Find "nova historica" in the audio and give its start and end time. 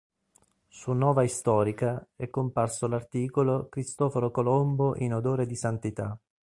0.95-2.03